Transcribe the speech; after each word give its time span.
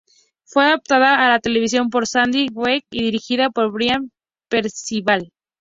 Fue 0.45 0.65
adaptada 0.65 1.23
a 1.23 1.29
la 1.29 1.39
televisión 1.39 1.91
por 1.91 2.07
Sandy 2.07 2.47
Welch 2.51 2.87
y 2.89 3.03
dirigida 3.03 3.51
por 3.51 3.71
Brian 3.71 4.09
Percival. 4.49 5.31